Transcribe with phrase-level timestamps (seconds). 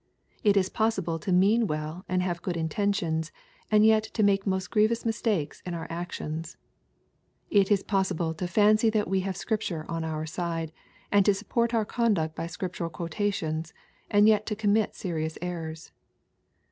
[0.43, 3.31] It is possible to mean well and have good intentions,
[3.69, 6.57] and yet to make most grievous mistakes in our actions.
[7.51, 10.71] It is possible to fancy that we have Scripture on our side,
[11.11, 13.75] and to sapport our conduct by scriptural quotations,
[14.09, 15.91] and yet to commit serious errors.